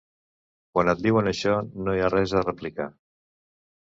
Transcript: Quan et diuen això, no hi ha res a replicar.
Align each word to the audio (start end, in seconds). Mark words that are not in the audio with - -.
Quan 0.77 0.87
et 0.93 1.03
diuen 1.07 1.29
això, 1.31 1.53
no 1.87 1.95
hi 1.99 2.03
ha 2.05 2.09
res 2.15 2.35
a 2.39 2.43
replicar. 2.47 2.87